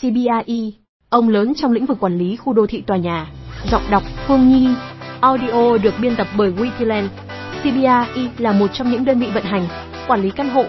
CBRE, 0.00 0.70
ông 1.08 1.28
lớn 1.28 1.52
trong 1.54 1.72
lĩnh 1.72 1.86
vực 1.86 2.00
quản 2.00 2.18
lý 2.18 2.36
khu 2.36 2.52
đô 2.52 2.66
thị 2.66 2.82
tòa 2.86 2.96
nhà. 2.96 3.26
Giọng 3.70 3.82
đọc 3.90 4.02
Phương 4.26 4.48
Nhi. 4.48 4.68
Audio 5.20 5.78
được 5.82 5.94
biên 6.00 6.16
tập 6.16 6.26
bởi 6.36 6.52
Wikiland. 6.52 7.08
CBRE 7.62 8.22
là 8.38 8.52
một 8.52 8.70
trong 8.72 8.90
những 8.90 9.04
đơn 9.04 9.18
vị 9.18 9.26
vận 9.34 9.44
hành, 9.44 9.66
quản 10.08 10.22
lý 10.22 10.30
căn 10.30 10.50
hộ, 10.50 10.64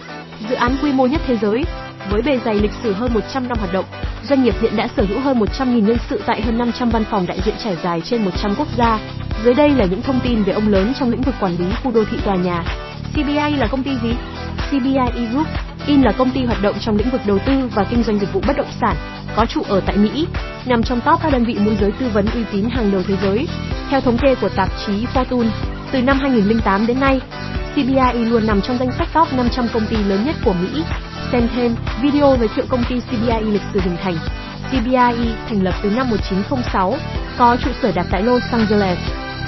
dự 0.49 0.55
án 0.55 0.75
quy 0.81 0.94
mô 0.94 1.05
nhất 1.05 1.21
thế 1.28 1.38
giới. 1.38 1.63
Với 2.12 2.21
bề 2.21 2.39
dày 2.46 2.55
lịch 2.55 2.71
sử 2.83 2.94
hơn 2.94 3.13
100 3.13 3.47
năm 3.47 3.57
hoạt 3.57 3.73
động, 3.73 3.86
doanh 4.29 4.44
nghiệp 4.44 4.55
hiện 4.62 4.75
đã 4.75 4.88
sở 4.97 5.04
hữu 5.04 5.20
hơn 5.20 5.39
100.000 5.39 5.88
nhân 5.88 5.98
sự 6.09 6.21
tại 6.25 6.41
hơn 6.41 6.57
500 6.57 6.89
văn 6.89 7.04
phòng 7.11 7.25
đại 7.27 7.39
diện 7.45 7.55
trải 7.63 7.77
dài 7.84 8.02
trên 8.02 8.25
100 8.25 8.55
quốc 8.57 8.68
gia. 8.77 9.00
Dưới 9.43 9.54
đây 9.54 9.70
là 9.70 9.86
những 9.86 10.02
thông 10.02 10.20
tin 10.23 10.43
về 10.43 10.54
ông 10.54 10.68
lớn 10.68 10.93
trong 11.00 11.09
lĩnh 11.09 11.21
vực 11.21 11.36
quản 11.39 11.57
lý 11.57 11.66
khu 11.84 11.91
đô 11.91 12.04
thị 12.11 12.18
tòa 12.25 12.36
nhà. 12.36 12.63
CBI 13.13 13.55
là 13.57 13.68
công 13.71 13.84
ty 13.84 13.91
gì? 14.04 14.13
CBI 14.70 15.25
Group 15.32 15.48
In 15.88 16.02
là 16.02 16.11
công 16.11 16.32
ty 16.32 16.45
hoạt 16.45 16.61
động 16.61 16.75
trong 16.79 16.98
lĩnh 16.98 17.09
vực 17.09 17.21
đầu 17.25 17.39
tư 17.45 17.70
và 17.75 17.84
kinh 17.84 18.04
doanh 18.04 18.20
dịch 18.20 18.34
vụ 18.34 18.41
bất 18.48 18.57
động 18.57 18.71
sản, 18.82 18.95
có 19.36 19.45
trụ 19.45 19.63
ở 19.70 19.82
tại 19.86 19.98
Mỹ, 19.98 20.27
nằm 20.66 20.84
trong 20.84 21.02
top 21.02 21.19
các 21.24 21.32
đơn 21.33 21.46
vị 21.46 21.57
môi 21.60 21.78
giới 21.82 21.92
tư 21.92 22.06
vấn 22.14 22.25
uy 22.25 22.43
tín 22.51 22.69
hàng 22.69 22.92
đầu 22.92 23.01
thế 23.07 23.15
giới. 23.21 23.47
Theo 23.89 24.01
thống 24.01 24.18
kê 24.18 24.36
của 24.36 24.50
tạp 24.50 24.69
chí 24.86 25.06
Fortune, 25.14 25.50
từ 25.92 26.01
năm 26.01 26.19
2008 26.19 26.87
đến 26.87 27.00
nay, 27.00 27.21
CBI 27.73 28.25
luôn 28.25 28.47
nằm 28.47 28.61
trong 28.61 28.78
danh 28.78 28.92
sách 28.97 29.07
top 29.14 29.33
500 29.33 29.68
công 29.73 29.87
ty 29.87 29.96
lớn 29.96 30.25
nhất 30.25 30.36
của 30.46 30.54
Mỹ. 30.54 30.83
Xem 31.32 31.47
thêm 31.56 31.75
video 32.02 32.38
giới 32.39 32.47
thiệu 32.56 32.66
công 32.70 32.83
ty 32.89 32.95
CBI 33.00 33.52
lịch 33.52 33.61
sử 33.73 33.80
hình 33.80 33.97
thành. 34.03 34.16
CBI 34.70 35.34
thành 35.50 35.64
lập 35.64 35.73
từ 35.84 35.89
năm 35.89 36.09
1906, 36.09 36.95
có 37.38 37.58
trụ 37.64 37.72
sở 37.81 37.92
đặt 37.92 38.06
tại 38.11 38.22
Los 38.22 38.44
Angeles. 38.52 38.98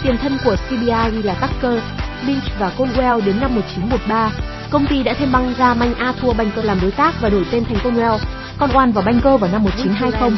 Tiền 0.03 0.17
thân 0.17 0.37
của 0.45 0.55
CBI 0.69 1.23
là 1.23 1.33
Tucker, 1.33 1.83
Lynch 2.27 2.59
và 2.59 2.71
Conwell 2.77 3.25
đến 3.25 3.39
năm 3.41 3.55
1913. 3.55 4.31
Công 4.69 4.85
ty 4.87 5.03
đã 5.03 5.13
thêm 5.13 5.31
băng 5.31 5.53
ra 5.57 5.73
manh 5.73 5.95
Arthur 5.95 6.37
Banker 6.37 6.65
làm 6.65 6.81
đối 6.81 6.91
tác 6.91 7.21
và 7.21 7.29
đổi 7.29 7.45
tên 7.51 7.65
thành 7.65 7.77
Conwell, 7.83 8.17
Conwan 8.59 8.91
và 8.91 9.01
Banker 9.01 9.41
vào 9.41 9.51
năm 9.51 9.63
1920. 9.63 10.37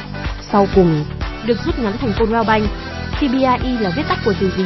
Sau 0.51 0.67
cùng, 0.75 1.05
được 1.45 1.57
rút 1.65 1.79
ngắn 1.79 1.97
thành 1.97 2.11
Conwell 2.11 2.45
Bank. 2.45 2.69
CBI 3.19 3.77
là 3.79 3.89
viết 3.95 4.03
tắt 4.09 4.17
của 4.25 4.33
từ 4.39 4.51
gì? 4.57 4.65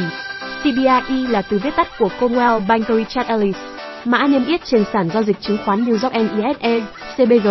CBI 0.62 1.26
là 1.26 1.42
từ 1.42 1.58
viết 1.58 1.76
tắt 1.76 1.88
của 1.98 2.08
Conwell 2.20 2.66
Banker 2.66 2.96
Richard 2.98 3.28
Ellis, 3.28 3.56
mã 4.04 4.26
niêm 4.26 4.44
yết 4.44 4.64
trên 4.64 4.84
sàn 4.92 5.10
giao 5.10 5.22
dịch 5.22 5.40
chứng 5.40 5.58
khoán 5.64 5.84
New 5.84 5.98
York 6.02 6.14
NYSE, 6.14 6.80
CBG. 7.16 7.48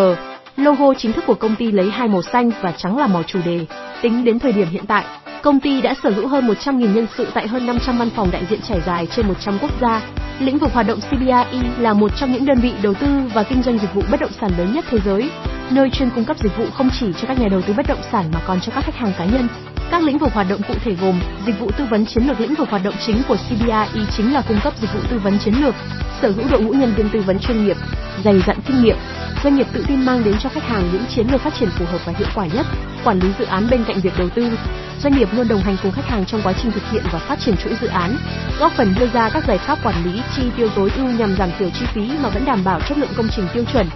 Logo 0.57 0.93
chính 0.93 1.13
thức 1.13 1.23
của 1.27 1.33
công 1.33 1.55
ty 1.55 1.71
lấy 1.71 1.89
hai 1.89 2.07
màu 2.07 2.21
xanh 2.21 2.51
và 2.61 2.71
trắng 2.71 2.97
làm 2.97 3.13
màu 3.13 3.23
chủ 3.23 3.39
đề. 3.45 3.65
Tính 4.01 4.23
đến 4.23 4.39
thời 4.39 4.51
điểm 4.51 4.67
hiện 4.71 4.85
tại, 4.85 5.05
công 5.41 5.59
ty 5.59 5.81
đã 5.81 5.93
sở 6.03 6.09
hữu 6.09 6.27
hơn 6.27 6.47
100.000 6.47 6.93
nhân 6.93 7.07
sự 7.17 7.27
tại 7.33 7.47
hơn 7.47 7.67
500 7.67 7.97
văn 7.97 8.09
phòng 8.09 8.31
đại 8.31 8.45
diện 8.49 8.59
trải 8.61 8.81
dài 8.85 9.07
trên 9.15 9.27
100 9.27 9.57
quốc 9.61 9.71
gia. 9.81 10.01
Lĩnh 10.39 10.57
vực 10.57 10.73
hoạt 10.73 10.87
động 10.87 10.99
CBRE 11.09 11.45
là 11.79 11.93
một 11.93 12.11
trong 12.19 12.31
những 12.31 12.45
đơn 12.45 12.59
vị 12.59 12.73
đầu 12.81 12.93
tư 12.93 13.07
và 13.33 13.43
kinh 13.43 13.63
doanh 13.63 13.77
dịch 13.79 13.93
vụ 13.93 14.01
bất 14.11 14.19
động 14.19 14.31
sản 14.41 14.51
lớn 14.57 14.73
nhất 14.73 14.85
thế 14.89 14.97
giới, 15.05 15.29
nơi 15.71 15.89
chuyên 15.89 16.09
cung 16.15 16.25
cấp 16.25 16.37
dịch 16.39 16.57
vụ 16.57 16.65
không 16.73 16.89
chỉ 16.99 17.13
cho 17.21 17.27
các 17.27 17.39
nhà 17.39 17.47
đầu 17.47 17.61
tư 17.61 17.73
bất 17.77 17.87
động 17.87 18.01
sản 18.11 18.25
mà 18.33 18.41
còn 18.47 18.59
cho 18.61 18.71
các 18.75 18.83
khách 18.85 18.95
hàng 18.95 19.13
cá 19.17 19.25
nhân. 19.25 19.47
Các 19.91 20.03
lĩnh 20.03 20.17
vực 20.17 20.33
hoạt 20.33 20.47
động 20.49 20.61
cụ 20.67 20.73
thể 20.83 20.95
gồm 21.01 21.21
dịch 21.45 21.59
vụ 21.59 21.71
tư 21.77 21.85
vấn 21.89 22.05
chiến 22.05 22.23
lược 22.27 22.39
lĩnh 22.39 22.55
vực 22.55 22.69
hoạt 22.69 22.83
động 22.83 22.93
chính 23.05 23.21
của 23.27 23.35
CBRE 23.49 23.87
chính 24.17 24.33
là 24.33 24.41
cung 24.47 24.59
cấp 24.63 24.73
dịch 24.81 24.93
vụ 24.93 24.99
tư 25.09 25.19
vấn 25.19 25.39
chiến 25.39 25.53
lược, 25.53 25.75
sở 26.21 26.31
hữu 26.31 26.45
đội 26.51 26.61
ngũ 26.61 26.71
nhân 26.71 26.93
viên 26.97 27.09
tư 27.09 27.21
vấn 27.21 27.39
chuyên 27.39 27.65
nghiệp, 27.65 27.77
dày 28.23 28.41
dặn 28.47 28.57
kinh 28.67 28.83
nghiệm. 28.83 28.97
Doanh 29.43 29.55
nghiệp 29.55 29.67
tự 29.73 29.85
tin 29.87 30.05
mang 30.05 30.23
đến 30.23 30.35
cho 30.39 30.49
khách 30.49 30.63
hàng 30.63 30.89
những 30.93 31.03
chiến 31.15 31.27
lược 31.31 31.41
phát 31.41 31.53
triển 31.59 31.69
phù 31.69 31.85
hợp 31.85 32.05
và 32.05 32.13
hiệu 32.17 32.27
quả 32.35 32.47
nhất, 32.53 32.65
quản 33.03 33.19
lý 33.19 33.27
dự 33.39 33.45
án 33.45 33.67
bên 33.69 33.83
cạnh 33.87 33.99
việc 33.99 34.13
đầu 34.17 34.29
tư. 34.29 34.57
Doanh 35.03 35.17
nghiệp 35.17 35.29
luôn 35.31 35.47
đồng 35.47 35.61
hành 35.61 35.77
cùng 35.83 35.91
khách 35.91 36.07
hàng 36.07 36.25
trong 36.25 36.41
quá 36.43 36.53
trình 36.61 36.71
thực 36.71 36.91
hiện 36.91 37.03
và 37.11 37.19
phát 37.19 37.39
triển 37.39 37.57
chuỗi 37.57 37.73
dự 37.81 37.87
án, 37.87 38.17
góp 38.59 38.71
phần 38.71 38.95
đưa 38.99 39.07
ra 39.07 39.29
các 39.29 39.43
giải 39.47 39.57
pháp 39.57 39.79
quản 39.83 40.03
lý 40.03 40.21
chi 40.35 40.43
tiêu 40.57 40.69
tối 40.75 40.91
ưu 40.95 41.05
nhằm 41.05 41.35
giảm 41.35 41.49
thiểu 41.59 41.69
chi 41.69 41.85
phí 41.93 42.09
mà 42.23 42.29
vẫn 42.29 42.45
đảm 42.45 42.63
bảo 42.63 42.79
chất 42.89 42.97
lượng 42.97 43.13
công 43.17 43.27
trình 43.35 43.47
tiêu 43.53 43.63
chuẩn, 43.73 43.87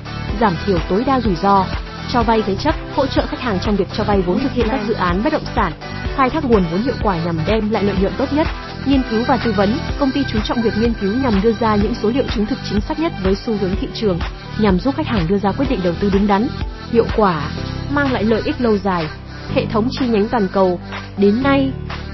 giảm 0.42 0.56
thiểu 0.66 0.78
tối 0.90 1.04
đa 1.08 1.20
rủi 1.20 1.36
ro 1.36 1.66
cho 2.12 2.24
vay 2.24 2.42
thế 2.42 2.56
chấp, 2.56 2.76
hỗ 2.96 3.08
trợ 3.08 3.26
khách 3.26 3.40
hàng 3.40 3.60
trong 3.66 3.76
việc 3.76 3.88
cho 3.98 4.04
vay 4.04 4.22
vốn 4.22 4.40
thực 4.40 4.52
hiện 4.52 4.68
các 4.70 4.80
dự 4.88 4.94
án 4.94 5.24
bất 5.24 5.34
động 5.34 5.46
sản, 5.56 5.74
khai 6.16 6.30
thác 6.30 6.46
nguồn 6.46 6.64
vốn 6.72 6.82
hiệu 6.82 6.96
quả 7.04 7.18
nhằm 7.26 7.40
đem 7.48 7.70
lại 7.70 7.84
lợi 7.84 7.96
nhuận 8.02 8.14
tốt 8.18 8.34
nhất. 8.34 8.48
Nghiên 8.86 9.02
cứu 9.12 9.24
và 9.28 9.38
tư 9.38 9.54
vấn, 9.58 9.78
công 10.00 10.12
ty 10.12 10.24
chú 10.32 10.40
trọng 10.44 10.62
việc 10.62 10.74
nghiên 10.78 10.94
cứu 11.02 11.14
nhằm 11.24 11.42
đưa 11.42 11.54
ra 11.54 11.76
những 11.76 11.96
số 11.96 12.10
liệu 12.10 12.24
chứng 12.36 12.46
thực 12.46 12.60
chính 12.70 12.82
xác 12.82 13.00
nhất 13.00 13.14
với 13.24 13.36
xu 13.36 13.58
hướng 13.58 13.76
thị 13.82 13.88
trường, 13.94 14.20
nhằm 14.60 14.80
giúp 14.80 14.96
khách 14.96 15.08
hàng 15.08 15.26
đưa 15.30 15.38
ra 15.38 15.52
quyết 15.52 15.66
định 15.70 15.80
đầu 15.84 15.94
tư 16.00 16.10
đúng 16.14 16.28
đắn, 16.28 16.48
hiệu 16.92 17.06
quả, 17.18 17.52
mang 17.92 18.12
lại 18.12 18.24
lợi 18.24 18.42
ích 18.46 18.62
lâu 18.62 18.78
dài. 18.78 19.08
Hệ 19.54 19.66
thống 19.66 19.88
chi 19.92 20.08
nhánh 20.08 20.30
toàn 20.30 20.48
cầu, 20.54 20.80
đến 21.18 21.44
nay, 21.44 21.72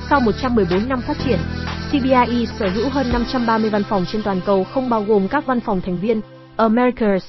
sau 0.09 0.19
114 0.19 0.89
năm 0.89 1.01
phát 1.01 1.17
triển, 1.25 1.39
CBIE 1.91 2.45
sở 2.59 2.69
hữu 2.69 2.89
hơn 2.89 3.11
530 3.11 3.69
văn 3.69 3.83
phòng 3.83 4.05
trên 4.11 4.23
toàn 4.23 4.41
cầu 4.45 4.63
không 4.63 4.89
bao 4.89 5.03
gồm 5.03 5.27
các 5.27 5.45
văn 5.45 5.59
phòng 5.59 5.81
thành 5.81 5.97
viên 5.97 6.21
Americas, 6.57 7.23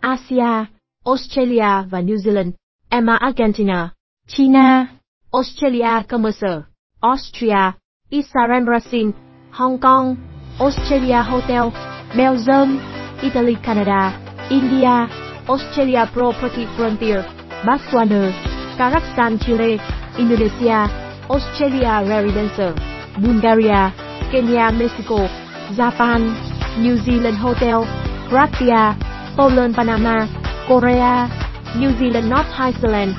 Asia, 0.00 0.64
Australia 1.04 1.84
và 1.90 2.00
New 2.00 2.16
Zealand, 2.16 2.52
Emma 2.90 3.16
Argentina, 3.16 3.90
China, 4.26 4.86
Australia 5.32 6.02
Commerce, 6.08 6.62
Austria, 7.00 7.72
Israel 8.10 8.64
Brazil, 8.64 9.12
Hong 9.52 9.78
Kong, 9.78 10.16
Australia 10.58 11.22
Hotel, 11.22 11.72
Belgium, 12.16 12.80
Italy 13.22 13.56
Canada, 13.62 14.12
India, 14.50 15.08
Australia 15.48 16.08
Property 16.14 16.66
Frontier, 16.76 17.22
Botswana, 17.64 18.32
Kazakhstan 18.78 19.38
Chile, 19.44 19.78
Indonesia, 20.18 20.88
Australia 21.28 22.02
Residence, 22.08 22.72
Bulgaria, 23.20 23.92
Kenya 24.30 24.72
Mexico, 24.72 25.28
Japan, 25.76 26.32
New 26.80 26.96
Zealand 27.04 27.36
Hotel, 27.36 27.84
Croatia, 28.28 28.96
Poland 29.36 29.74
Panama, 29.74 30.43
Korea, 30.66 31.28
New 31.76 31.92
Zealand 31.98 32.28
North 32.30 32.48
Iceland, 32.58 33.14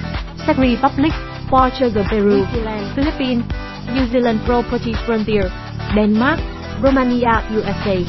Czech 0.46 0.58
Republic, 0.58 1.14
Portugal 1.50 2.04
Peru, 2.10 2.46
Philippines, 2.96 3.46
New 3.94 4.06
Zealand 4.12 4.42
Property 4.46 4.94
Frontier, 5.06 5.52
Denmark, 5.96 6.40
Romania 6.82 7.46
USA, 7.54 8.02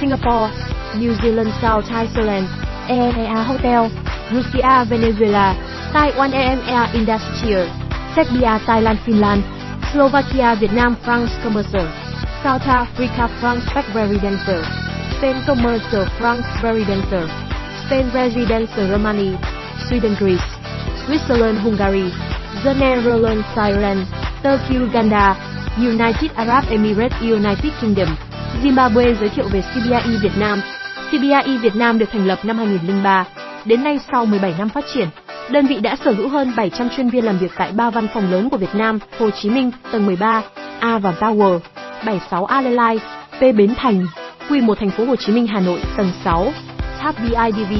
Singapore, 0.00 0.50
New 0.98 1.14
Zealand 1.22 1.52
South 1.60 1.86
Iceland, 1.90 2.48
EMEA 2.90 3.44
Hotel, 3.46 3.86
Russia 4.34 4.84
Venezuela, 4.88 5.54
Taiwan 5.92 6.32
EMEA 6.32 6.94
Industrial, 6.94 7.66
Serbia 8.14 8.58
Thailand 8.66 8.98
Finland, 9.06 9.44
Slovakia 9.92 10.56
Việt 10.58 10.72
Nam 10.74 10.96
France 11.04 11.30
Commercial, 11.42 11.86
South 12.42 12.66
Africa 12.66 13.28
France 13.40 13.64
Pack 13.70 13.86
Residential, 13.94 14.62
Spain 15.18 15.38
Commercial 15.46 16.06
France 16.18 16.46
Residential, 16.62 17.49
Spain 17.90 18.10
Residence 18.14 18.70
Germany, 18.76 19.36
Sweden 19.88 20.14
Greece, 20.18 20.46
Switzerland 21.06 21.58
Hungary, 21.58 22.12
The 22.62 22.74
Netherlands 22.74 23.46
Ireland, 23.56 24.06
Turkey 24.42 24.78
Uganda, 24.78 25.34
United 25.76 26.30
Arab 26.36 26.64
Emirates 26.70 27.20
United 27.20 27.72
Kingdom, 27.80 28.08
Zimbabwe 28.62 29.14
giới 29.14 29.28
thiệu 29.28 29.44
về 29.52 29.62
CBI 29.62 30.16
Việt 30.22 30.38
Nam. 30.38 30.60
CBI 31.08 31.58
Việt 31.58 31.76
Nam 31.76 31.98
được 31.98 32.08
thành 32.12 32.26
lập 32.26 32.38
năm 32.44 32.58
2003. 32.58 33.24
Đến 33.64 33.84
nay 33.84 33.98
sau 34.12 34.26
17 34.26 34.54
năm 34.58 34.68
phát 34.68 34.84
triển, 34.94 35.08
đơn 35.50 35.66
vị 35.66 35.80
đã 35.80 35.96
sở 36.04 36.10
hữu 36.12 36.28
hơn 36.28 36.52
700 36.56 36.88
chuyên 36.96 37.10
viên 37.10 37.24
làm 37.24 37.38
việc 37.38 37.52
tại 37.56 37.72
ba 37.72 37.90
văn 37.90 38.06
phòng 38.14 38.30
lớn 38.30 38.50
của 38.50 38.56
Việt 38.56 38.74
Nam, 38.74 38.98
Hồ 39.18 39.30
Chí 39.30 39.50
Minh, 39.50 39.70
tầng 39.92 40.06
13, 40.06 40.42
A 40.80 40.98
và 40.98 41.14
Tower, 41.20 41.58
76 42.06 42.44
A 42.44 42.60
Lê 42.60 42.70
Lai, 42.70 43.00
P 43.38 43.40
Bến 43.40 43.74
Thành, 43.76 44.06
Q1 44.48 44.74
thành 44.74 44.90
phố 44.90 45.04
Hồ 45.04 45.16
Chí 45.16 45.32
Minh 45.32 45.46
Hà 45.46 45.60
Nội, 45.60 45.80
tầng 45.96 46.12
6, 46.24 46.52
Tháp 47.00 47.14
BIDV, 47.18 47.72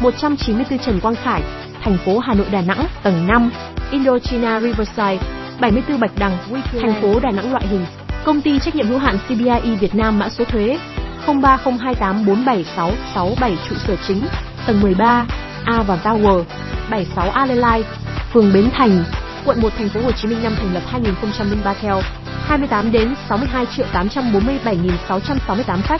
194 0.00 0.78
Trần 0.78 1.00
Quang 1.00 1.14
Khải, 1.14 1.42
thành 1.82 1.98
phố 2.04 2.18
Hà 2.18 2.34
Nội 2.34 2.46
Đà 2.50 2.60
Nẵng, 2.60 2.86
tầng 3.02 3.26
5, 3.26 3.50
Indochina 3.90 4.60
Riverside, 4.60 5.18
74 5.60 6.00
Bạch 6.00 6.10
Đằng, 6.18 6.38
thành 6.80 7.02
phố 7.02 7.20
Đà 7.20 7.30
Nẵng 7.30 7.52
loại 7.52 7.66
hình. 7.66 7.86
Công 8.24 8.40
ty 8.40 8.58
trách 8.58 8.76
nhiệm 8.76 8.88
hữu 8.88 8.98
hạn 8.98 9.18
CBI 9.28 9.76
Việt 9.80 9.94
Nam 9.94 10.18
mã 10.18 10.28
số 10.28 10.44
thuế 10.44 10.78
0302847667 11.26 13.56
trụ 13.68 13.76
sở 13.86 13.96
chính, 14.08 14.22
tầng 14.66 14.80
13, 14.80 15.26
A 15.64 15.82
và 15.82 15.98
Tower, 16.04 16.44
76 16.90 17.30
A 17.30 17.46
Lê 17.46 17.54
Lai, 17.54 17.84
phường 18.32 18.52
Bến 18.52 18.70
Thành, 18.72 19.04
quận 19.44 19.60
1 19.60 19.68
thành 19.78 19.88
phố 19.88 20.00
Hồ 20.00 20.12
Chí 20.12 20.28
Minh 20.28 20.42
năm 20.42 20.52
thành 20.56 20.74
lập 20.74 20.82
2003 20.86 21.74
theo 21.74 22.02
28 22.46 22.92
đến 22.92 23.14
62 23.28 23.66
triệu 23.76 23.86
847.668 23.92 25.82
fax, 25.82 25.98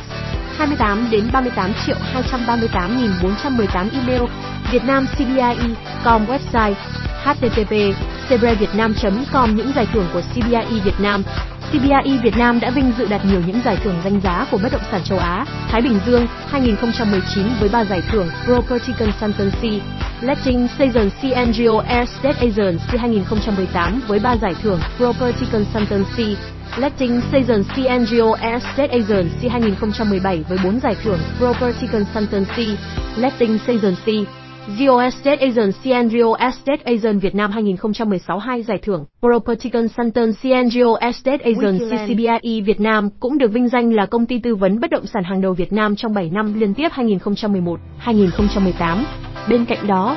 28 0.61 1.11
đến 1.11 1.29
38 1.33 1.73
triệu 1.87 1.97
238.418 2.31 3.89
email, 3.93 4.23
Việt 4.73 4.85
Nam 4.85 5.07
CBI, 5.17 5.75
com 6.05 6.27
website, 6.27 6.75
http 7.25 7.75
cbrevietnam.com 8.29 9.57
những 9.57 9.73
giải 9.77 9.87
thưởng 9.93 10.07
của 10.13 10.21
CBI 10.35 10.81
Việt 10.85 11.01
Nam. 11.01 11.23
CBRE 11.73 12.23
Việt 12.23 12.37
Nam 12.37 12.61
đã 12.61 12.71
vinh 12.71 12.93
dự 12.99 13.07
đạt 13.11 13.21
nhiều 13.25 13.41
những 13.47 13.61
giải 13.65 13.77
thưởng 13.85 13.95
danh 14.05 14.21
giá 14.21 14.47
của 14.51 14.59
bất 14.63 14.73
động 14.73 14.83
sản 14.91 15.01
châu 15.05 15.19
Á, 15.19 15.45
Thái 15.69 15.83
Bình 15.83 16.01
Dương 16.07 16.27
2019 16.49 17.45
với 17.61 17.69
3 17.69 17.85
giải 17.85 18.03
thưởng 18.13 18.29
Property 18.45 18.93
Consultancy, 18.99 19.81
Letting 20.21 20.69
Season 20.79 21.11
CNGO 21.23 21.81
Estate 21.81 22.39
Agency 22.41 22.99
2018 22.99 24.01
với 24.09 24.19
3 24.19 24.37
giải 24.37 24.55
thưởng 24.63 24.81
Property 24.97 25.47
Consultancy, 25.53 26.37
Letting 26.77 27.21
Season 27.33 27.63
CNGO 27.75 28.35
Estate 28.41 28.93
Agency 28.93 29.49
2017 29.49 30.45
với 30.49 30.59
4 30.65 30.81
giải 30.81 30.97
thưởng 31.03 31.19
Property 31.39 31.87
Consultancy, 31.93 32.77
Letting 33.17 33.59
Agency 33.67 34.40
Rio 34.69 34.99
Estate 34.99 35.37
Agent 35.41 35.75
CN 35.83 36.09
Rio 36.09 36.35
Estate 36.35 36.83
Agent 36.85 37.23
Việt 37.23 37.35
Nam 37.35 37.51
2016 37.51 38.39
hai 38.39 38.63
giải 38.63 38.79
thưởng 38.83 39.05
Property 39.21 39.71
Consultant 39.71 40.35
CN 40.43 40.71
Rio 40.71 40.95
Estate 41.01 41.45
Agent 41.45 41.81
CCBIE 41.81 42.61
Việt 42.61 42.81
Nam 42.81 43.11
cũng 43.21 43.39
được 43.39 43.53
vinh 43.53 43.69
danh 43.69 43.93
là 43.93 44.07
công 44.07 44.27
ty 44.27 44.39
tư 44.39 44.55
vấn 44.55 44.81
bất 44.81 44.91
động 44.91 45.07
sản 45.07 45.25
hàng 45.25 45.41
đầu 45.41 45.53
Việt 45.53 45.73
Nam 45.73 45.97
trong 45.97 46.15
7 46.15 46.31
năm 46.31 46.61
liên 46.61 46.75
tiếp 46.75 46.89
2011-2018. 48.05 49.05
Bên 49.49 49.65
cạnh 49.65 49.87
đó, 49.87 50.17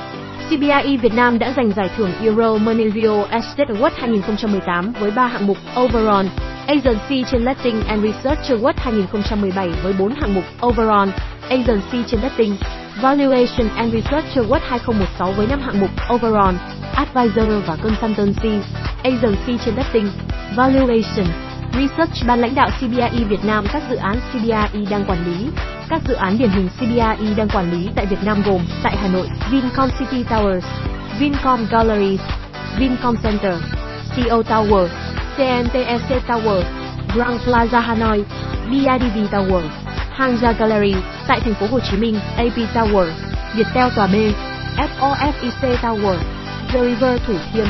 CBRE 0.50 0.98
Việt 1.02 1.14
Nam 1.14 1.40
đã 1.40 1.54
giành 1.58 1.72
giải 1.72 1.90
thưởng 1.98 2.12
Euro 2.22 2.58
Money 2.58 2.92
Rio 2.92 3.24
Estate 3.30 3.74
Award 3.74 3.92
2018 3.96 4.94
với 5.00 5.12
3 5.12 5.28
hạng 5.28 5.48
mục 5.48 5.58
Overall, 5.82 6.28
Agency 6.68 7.24
trên 7.32 7.46
Letting 7.46 7.82
and 7.88 8.04
Research 8.04 8.62
Award 8.62 8.74
2017 8.78 9.70
với 9.84 9.94
4 10.00 10.14
hạng 10.14 10.34
mục 10.34 10.44
Overall, 10.66 11.10
Agency 11.50 12.04
trên 12.08 12.22
Letting, 12.22 12.56
Valuation 13.02 13.70
and 13.78 13.94
Research 13.94 14.26
Award 14.36 14.62
2016 14.62 15.34
với 15.34 15.48
năm 15.48 15.62
hạng 15.62 15.80
mục 15.80 15.90
Overall, 16.14 16.56
Advisor 16.96 17.50
và 17.66 17.76
Consultancy, 17.76 18.60
Agency 19.04 19.58
trên 19.66 19.76
đất 19.76 19.86
tinh, 19.94 20.08
Valuation, 20.56 21.28
Research 21.74 22.28
Ban 22.28 22.40
lãnh 22.40 22.56
đạo 22.56 22.70
CBRE 22.80 23.24
Việt 23.30 23.46
Nam 23.46 23.66
các 23.74 23.84
dự 23.90 23.96
án 23.96 24.16
CBRE 24.34 24.80
đang 24.90 25.06
quản 25.06 25.26
lý. 25.26 25.48
Các 25.90 26.02
dự 26.08 26.14
án 26.14 26.38
điển 26.38 26.50
hình 26.50 26.70
CBRE 26.80 27.34
đang 27.38 27.50
quản 27.50 27.72
lý 27.72 27.90
tại 27.96 28.06
Việt 28.06 28.24
Nam 28.26 28.42
gồm 28.46 28.62
tại 28.84 28.98
Hà 28.98 29.08
Nội, 29.08 29.28
Vincom 29.52 29.90
City 30.00 30.24
Towers, 30.30 30.62
Vincom 31.20 31.66
Galleries, 31.72 32.22
Vincom 32.78 33.16
Center, 33.24 33.54
CO 34.16 34.42
Tower, 34.42 34.88
CNTEC 35.38 36.28
Tower, 36.28 36.64
Grand 37.16 37.42
Plaza 37.46 37.80
Hanoi, 37.80 38.24
BIDV 38.70 39.18
Tower, 39.32 39.62
Hangzhou 40.18 40.54
Gallery 40.60 40.96
tại 41.28 41.40
thành 41.40 41.54
phố 41.54 41.68
Hồ 41.72 41.80
Chí 41.80 41.98
Minh, 41.98 42.20
AP 42.38 42.58
Tower, 42.74 43.08
Viettel 43.56 43.90
Tòa 43.96 44.08
B, 44.08 44.16
FOFIC 44.78 45.76
Tower, 45.82 46.18
The 46.74 46.82
River 46.82 47.22
Thủ 47.28 47.34
Thiêm, 47.54 47.68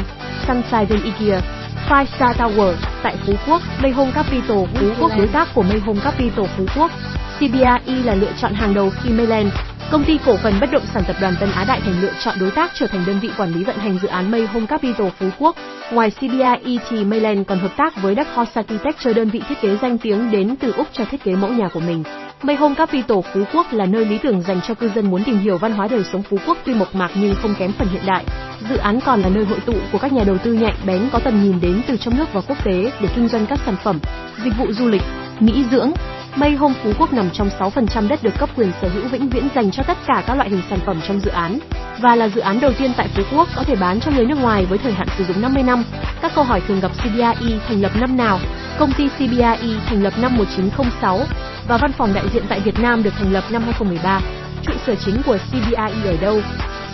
Sunshine 0.48 1.02
IKEA, 1.04 1.42
Five 1.90 2.06
Star 2.16 2.38
Tower 2.38 2.74
tại 3.04 3.16
Phú 3.26 3.34
Quốc, 3.48 3.62
Mayhome 3.82 4.12
Capital 4.12 4.58
Phú 4.74 4.90
Quốc 5.00 5.12
đối 5.18 5.28
tác 5.28 5.48
của 5.54 5.64
Mayhome 5.64 6.00
Capital 6.04 6.46
Phú 6.58 6.66
Quốc. 6.76 6.92
CBRE 7.40 8.04
là 8.04 8.16
lựa 8.16 8.32
chọn 8.42 8.54
hàng 8.54 8.74
đầu 8.74 8.90
khi 9.02 9.10
Mayland, 9.10 9.48
công 9.92 10.04
ty 10.04 10.20
cổ 10.26 10.38
phần 10.38 10.54
bất 10.62 10.72
động 10.72 10.86
sản 10.94 11.04
tập 11.08 11.16
đoàn 11.22 11.36
Tân 11.40 11.52
Á 11.52 11.66
Đại 11.68 11.82
Thành 11.82 12.02
lựa 12.02 12.12
chọn 12.24 12.36
đối 12.40 12.52
tác 12.52 12.72
trở 12.76 12.88
thành 12.88 13.04
đơn 13.08 13.20
vị 13.20 13.30
quản 13.38 13.54
lý 13.54 13.64
vận 13.64 13.78
hành 13.78 14.00
dự 14.02 14.08
án 14.08 14.32
Mayhome 14.32 14.66
Capital 14.66 15.08
Phú 15.20 15.30
Quốc. 15.40 15.56
Ngoài 15.92 16.12
CBRE 16.12 16.58
thì 16.90 17.04
Mayland 17.04 17.48
còn 17.48 17.60
hợp 17.60 17.72
tác 17.78 18.02
với 18.02 18.16
Dark 18.16 18.30
Horse 18.36 18.62
Architecture 18.62 19.14
đơn 19.14 19.30
vị 19.30 19.42
thiết 19.50 19.62
kế 19.62 19.78
danh 19.82 19.98
tiếng 19.98 20.32
đến 20.32 20.56
từ 20.56 20.72
Úc 20.72 20.88
cho 20.94 21.06
thiết 21.06 21.24
kế 21.24 21.36
mẫu 21.36 21.50
nhà 21.50 21.68
của 21.68 21.80
mình. 21.80 22.04
Mayhome 22.44 22.76
Capital 22.76 23.18
Phú 23.34 23.44
Quốc 23.54 23.74
là 23.74 23.86
nơi 23.86 24.06
lý 24.06 24.18
tưởng 24.18 24.42
dành 24.42 24.62
cho 24.68 24.74
cư 24.74 24.90
dân 24.96 25.12
muốn 25.12 25.24
tìm 25.24 25.38
hiểu 25.38 25.58
văn 25.58 25.72
hóa 25.72 25.88
đời 25.88 26.04
sống 26.04 26.24
Phú 26.24 26.38
Quốc 26.48 26.58
tuy 26.66 26.74
mộc 26.74 26.96
mạc 26.96 27.12
nhưng 27.16 27.36
không 27.42 27.56
kém 27.60 27.72
phần 27.72 27.88
hiện 27.88 28.02
đại. 28.06 28.26
Dự 28.70 28.78
án 28.78 29.00
còn 29.06 29.22
là 29.22 29.30
nơi 29.30 29.46
hội 29.46 29.60
tụ 29.66 29.74
của 29.92 29.98
các 29.98 30.14
nhà 30.14 30.24
đầu 30.24 30.38
tư 30.38 30.54
nhạy 30.54 30.74
bén 30.86 31.10
có 31.12 31.20
tầm 31.20 31.44
nhìn 31.44 31.62
đến 31.62 31.82
từ 31.88 31.98
trong 31.98 32.18
nước 32.18 32.34
và 32.34 32.42
quốc 32.42 32.58
tế 32.64 32.92
để 33.02 33.10
kinh 33.16 33.28
doanh 33.28 33.46
các 33.46 33.60
sản 33.66 33.76
phẩm, 33.84 34.00
dịch 34.44 34.54
vụ 34.58 34.72
du 34.72 34.88
lịch, 34.88 35.02
nghỉ 35.40 35.66
dưỡng. 35.72 35.92
Mayhome 36.36 36.76
Phú 36.84 36.92
Quốc 37.00 37.14
nằm 37.14 37.30
trong 37.34 37.50
6% 37.60 38.08
đất 38.08 38.24
được 38.24 38.38
cấp 38.40 38.50
quyền 38.56 38.72
sở 38.82 38.88
hữu 38.90 39.08
vĩnh 39.08 39.30
viễn 39.30 39.48
dành 39.56 39.72
cho 39.72 39.84
tất 39.84 39.98
cả 40.08 40.24
các 40.28 40.36
loại 40.36 40.50
hình 40.50 40.62
sản 40.70 40.80
phẩm 40.86 41.02
trong 41.08 41.20
dự 41.20 41.32
án 41.32 41.60
và 42.02 42.16
là 42.16 42.30
dự 42.30 42.42
án 42.42 42.60
đầu 42.60 42.72
tiên 42.74 42.92
tại 42.98 43.08
Phú 43.16 43.24
Quốc 43.32 43.48
có 43.56 43.64
thể 43.64 43.76
bán 43.76 44.00
cho 44.00 44.12
người 44.12 44.26
nước 44.26 44.38
ngoài 44.42 44.66
với 44.66 44.78
thời 44.78 44.94
hạn 44.94 45.08
sử 45.18 45.24
dụng 45.24 45.42
50 45.42 45.64
năm. 45.64 45.84
Các 46.22 46.32
câu 46.36 46.44
hỏi 46.44 46.62
thường 46.68 46.80
gặp 46.80 46.92
CBRE 47.04 47.60
thành 47.68 47.82
lập 47.82 47.92
năm 48.00 48.18
nào? 48.18 48.40
Công 48.80 48.92
ty 48.98 49.08
CBRE 49.08 49.80
thành 49.86 50.04
lập 50.04 50.14
năm 50.22 50.38
1906 50.38 51.20
và 51.68 51.78
văn 51.78 51.92
phòng 51.92 52.14
đại 52.14 52.26
diện 52.34 52.44
tại 52.50 52.60
Việt 52.60 52.80
Nam 52.80 53.04
được 53.04 53.14
thành 53.18 53.34
lập 53.34 53.44
năm 53.52 53.64
2013. 53.64 54.22
Trụ 54.64 54.74
sở 54.86 54.96
chính 54.96 55.22
của 55.26 55.38
CBRE 55.52 56.10
ở 56.12 56.18
đâu? 56.22 56.42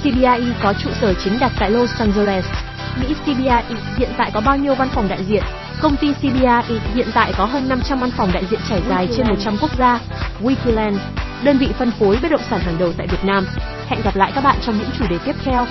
CBRE 0.03 0.39
có 0.63 0.73
trụ 0.73 0.89
sở 1.01 1.13
chính 1.13 1.39
đặt 1.39 1.51
tại 1.59 1.71
Los 1.71 1.99
Angeles. 1.99 2.45
Mỹ 3.01 3.15
CBRE 3.25 3.63
hiện 3.97 4.09
tại 4.17 4.31
có 4.33 4.41
bao 4.41 4.57
nhiêu 4.57 4.75
văn 4.75 4.89
phòng 4.89 5.07
đại 5.07 5.23
diện? 5.23 5.43
Công 5.81 5.95
ty 5.95 6.13
CBRE 6.13 6.79
hiện 6.93 7.07
tại 7.13 7.33
có 7.37 7.45
hơn 7.45 7.69
500 7.69 7.99
văn 7.99 8.11
phòng 8.11 8.31
đại 8.33 8.45
diện 8.51 8.59
trải 8.69 8.81
dài 8.89 9.07
trên 9.17 9.27
100 9.27 9.57
quốc 9.61 9.71
gia. 9.77 9.99
Wikiland, 10.41 10.97
đơn 11.43 11.57
vị 11.57 11.69
phân 11.77 11.91
phối 11.91 12.19
bất 12.21 12.31
động 12.31 12.41
sản 12.49 12.59
hàng 12.59 12.77
đầu 12.79 12.93
tại 12.97 13.07
Việt 13.07 13.23
Nam. 13.23 13.45
Hẹn 13.87 14.01
gặp 14.03 14.15
lại 14.15 14.31
các 14.35 14.43
bạn 14.43 14.57
trong 14.65 14.77
những 14.77 14.89
chủ 14.99 15.05
đề 15.09 15.17
tiếp 15.25 15.35
theo. 15.45 15.65